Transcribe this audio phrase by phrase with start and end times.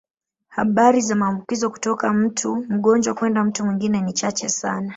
[0.47, 4.89] Habari za maambukizo kutoka mtu mgonjwa kwenda mtu mwingine ni chache sana.